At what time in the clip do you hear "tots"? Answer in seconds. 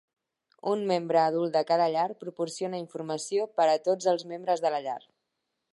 3.89-4.13